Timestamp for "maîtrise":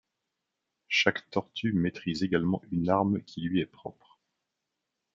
1.73-2.23